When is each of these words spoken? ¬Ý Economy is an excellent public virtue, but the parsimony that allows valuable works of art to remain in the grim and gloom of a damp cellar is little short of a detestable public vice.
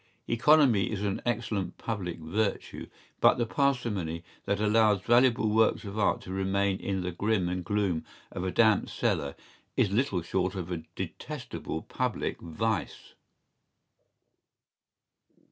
¬Ý 0.27 0.33
Economy 0.33 0.91
is 0.91 1.03
an 1.03 1.21
excellent 1.27 1.77
public 1.77 2.17
virtue, 2.17 2.87
but 3.19 3.37
the 3.37 3.45
parsimony 3.45 4.23
that 4.45 4.59
allows 4.59 5.01
valuable 5.03 5.49
works 5.51 5.83
of 5.83 5.95
art 5.99 6.21
to 6.21 6.31
remain 6.31 6.79
in 6.79 7.01
the 7.01 7.11
grim 7.11 7.47
and 7.47 7.63
gloom 7.63 8.03
of 8.31 8.43
a 8.43 8.49
damp 8.49 8.89
cellar 8.89 9.35
is 9.77 9.91
little 9.91 10.23
short 10.23 10.55
of 10.55 10.71
a 10.71 10.81
detestable 10.95 11.83
public 11.83 12.41
vice. 12.41 13.13